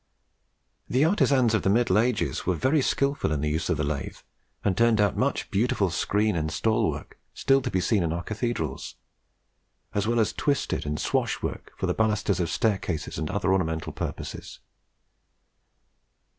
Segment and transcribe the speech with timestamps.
[0.89, 4.17] The artisans of the Middle Ages were very skilful in the use of the lathe,
[4.65, 8.23] and turned out much beautiful screen and stall work, still to be seen in our
[8.23, 8.95] cathedrals,
[9.93, 13.93] as well as twisted and swash work for the balusters of staircases and other ornamental
[13.93, 14.59] purposes.